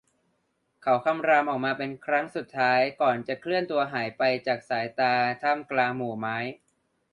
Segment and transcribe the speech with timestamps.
[0.83, 6.37] เขาคำรามออกมาเป็นครั้งสุดท้ายก่อนจะเคลื่อนตัวหายไปจากสายตาท่ามกลางหมู่ไม้